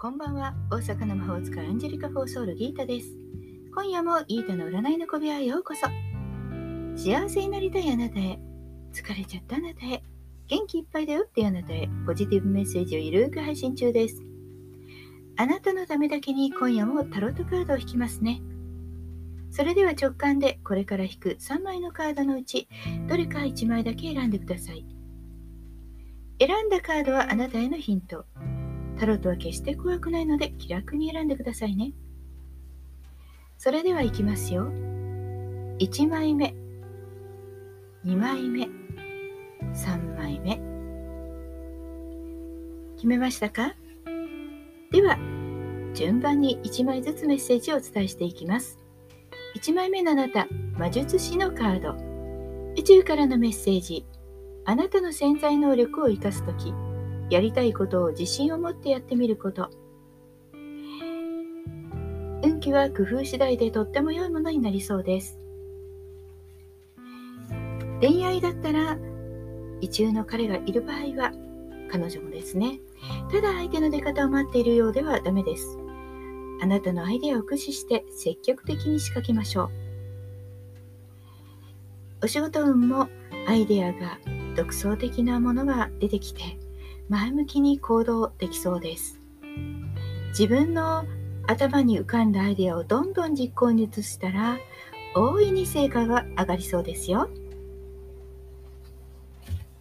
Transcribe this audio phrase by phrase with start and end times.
[0.00, 0.54] こんばんは。
[0.70, 3.08] 大阪の魔法使いアンジェリカ・フォーソールギータです。
[3.74, 5.88] 今夜もギータの占いの小部屋へようこそ。
[6.96, 8.38] 幸せになりたいあなたへ。
[8.92, 10.00] 疲れちゃったあなたへ。
[10.46, 11.88] 元気いっぱいだよってあなたへ。
[12.06, 14.22] ポジティブメッセージをゆるく配信中です。
[15.36, 18.40] あなたのためだけに今夜もタロットカードを引きますね。
[19.50, 22.68] それでは直感でこれから引く3枚のカードのうち
[23.08, 24.86] どれか1枚だけ選んでください。
[26.38, 28.26] 選んだカードはあなたへのヒント。
[28.98, 31.92] タロットは決して怖くないので気楽に選んでくださいね。
[33.56, 34.70] それではいきますよ。
[35.78, 36.54] 1枚目、
[38.04, 38.68] 2枚目、
[39.72, 40.60] 3枚目。
[42.96, 43.74] 決めましたか？
[44.90, 45.16] では、
[45.94, 48.78] 順番に1枚ずつメッセージをお伝えしていきます。
[49.56, 51.94] 1枚目のあなた、魔術師のカード。
[52.76, 54.04] 宇宙からのメッセージ。
[54.64, 56.72] あなたの潜在能力を生かすとき、
[57.30, 59.70] やりたいことを自信を持ってやってみること。
[62.42, 65.38] 運気は工夫次第でとっても良いものになりそうです。
[68.00, 68.96] 恋愛だったら
[69.80, 71.32] 意中の彼がいる場合は
[71.90, 72.80] 彼女もですね。
[73.30, 75.78] ただ相手の出方を待っているようではダメです。
[76.60, 79.70] あなたのアイデアを駆使して積極的に仕掛けましょう。
[82.24, 83.08] お仕事運も
[83.46, 84.18] アイデアが
[84.56, 86.58] 独創的なものが出てきて
[87.08, 89.20] 前向きに行動できそうです。
[90.30, 91.04] 自分の
[91.46, 94.58] 頭に浮かんだアイデアをどんどん実行に移したら
[95.14, 97.30] 大いに成果が上がりそうですよ。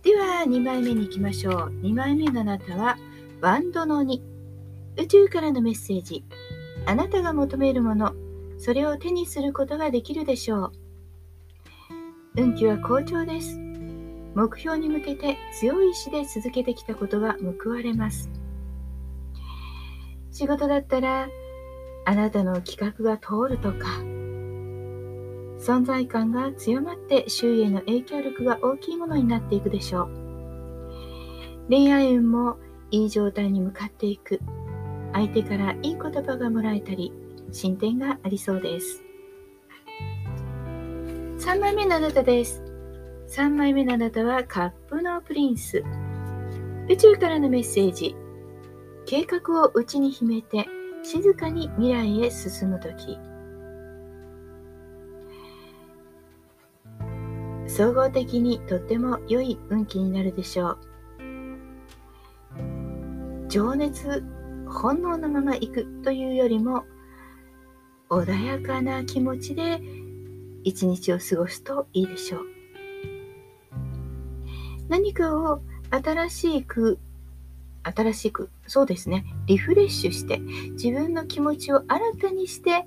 [0.04, 1.54] では2枚目に行きましょう。
[1.84, 2.98] 2枚目のあなたは
[3.42, 4.22] バンドの2
[4.98, 6.24] 宇宙からのメッセージ。
[6.86, 8.14] あなたが求めるもの
[8.58, 10.72] それを手にすることができるでしょう。
[12.38, 13.67] 運気は好調です。
[14.38, 18.30] 目標に向けて強い意志で続けてきたことが報われます。
[20.30, 21.28] 仕事だったら、
[22.06, 23.88] あなたの企画が通るとか、
[25.58, 30.10] 存在感が強まって周囲への影響力が大きいものになっていくでしょう。
[31.68, 32.58] 恋愛運も
[32.92, 34.40] いい状態に向かっていく。
[35.14, 37.12] 相手からいい言葉がもらえたり、
[37.52, 39.04] 進展がありそうです。
[41.40, 42.77] 3枚目のあなたです。
[43.28, 45.84] 3枚目のあなたはカップのプリンス。
[46.90, 48.16] 宇宙からのメッセージ。
[49.06, 50.66] 計画を内に秘めて
[51.04, 53.18] 静かに未来へ進むとき。
[57.68, 60.78] 総合的にとっても良い運気になるでしょう。
[63.50, 64.24] 情熱、
[64.70, 66.86] 本能のまま行くというよりも
[68.10, 69.82] 穏やかな気持ちで
[70.64, 72.57] 一日を過ごすといいでしょう。
[74.90, 75.62] 何かを
[75.92, 77.00] 新しく、
[77.84, 80.40] 新しく、そうですね、リフレッシュして、
[80.74, 82.86] 自分の気持ちを新たにして、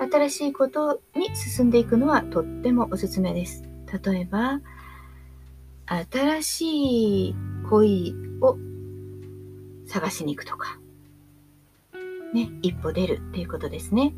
[0.00, 3.64] 新しいことに進んでいくのはとってもおすすめです。
[4.04, 4.60] 例えば、
[5.86, 7.34] 新しい
[7.68, 8.56] 恋を
[9.86, 10.78] 探しに行くとか、
[12.32, 14.14] ね、一歩出るっていうことですね。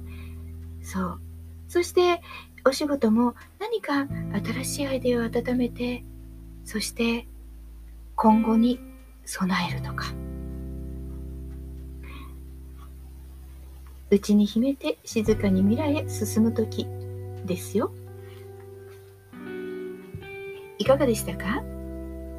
[0.82, 1.20] そう。
[1.68, 2.20] そして、
[2.64, 4.06] お仕事も何か
[4.44, 6.04] 新しいアイデアを温めて、
[6.64, 7.26] そして
[8.16, 8.80] 今後に
[9.24, 10.06] 備えるとか。
[14.10, 16.86] 内に秘めて静かに未来へ進む時
[17.46, 17.92] ですよ。
[20.78, 21.62] いかがでしたか？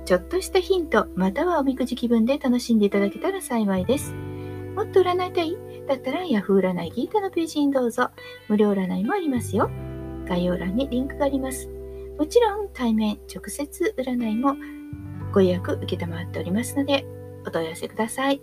[0.05, 4.13] ちょっとしたヒントまたはおみくじ気分で楽しんでいただけたら幸いです。
[4.75, 5.57] もっと占いたい？
[5.87, 8.09] だったら Yahoo 占いギータのページにどうぞ。
[8.49, 9.69] 無料占いもありますよ。
[10.27, 11.69] 概要欄にリンクがあります。
[12.17, 14.55] もちろん対面直接占いも
[15.33, 17.05] ご予約受けたまっておりますので、
[17.45, 18.41] お問い合わせください。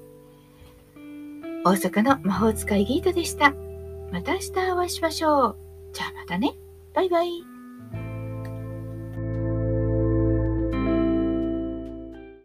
[1.64, 3.54] 大阪の魔法使いギータでした。
[4.12, 5.56] また明日お会いしましょう。
[5.92, 6.54] じゃあまたね。
[6.94, 7.59] バイバイ。